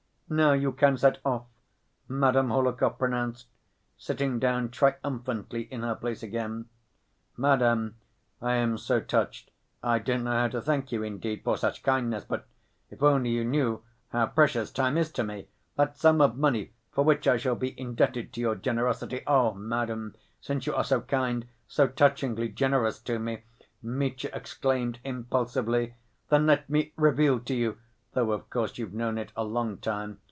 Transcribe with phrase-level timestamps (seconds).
[0.33, 1.43] "Now you can set off,"
[2.07, 3.47] Madame Hohlakov pronounced,
[3.97, 6.69] sitting down triumphantly in her place again.
[7.35, 7.95] "Madam,
[8.41, 9.51] I am so touched.
[9.83, 11.43] I don't know how to thank you, indeed...
[11.43, 12.45] for such kindness, but...
[12.89, 13.83] If only you knew
[14.13, 15.49] how precious time is to me....
[15.75, 19.23] That sum of money, for which I shall be indebted to your generosity....
[19.27, 23.43] Oh, madam, since you are so kind, so touchingly generous to me,"
[23.83, 25.95] Mitya exclaimed impulsively,
[26.29, 27.79] "then let me reveal to you...
[28.13, 30.19] though, of course, you've known it a long time